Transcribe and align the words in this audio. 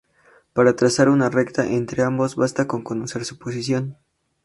Para 0.53 0.75
trazar 0.75 1.09
una 1.09 1.29
recta 1.29 1.67
entre 1.67 2.01
ambos 2.01 2.35
basta 2.35 2.65
con 2.65 2.81
conocer 2.83 3.23
su 3.23 3.37
posición. 3.37 3.97